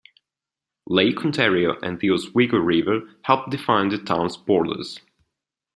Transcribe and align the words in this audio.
Lake 0.87 1.23
Ontario 1.23 1.79
and 1.83 1.99
the 1.99 2.09
Oswego 2.09 2.57
River 2.57 3.01
help 3.21 3.51
define 3.51 3.89
the 3.89 3.99
town's 3.99 4.35
borders. 4.35 4.99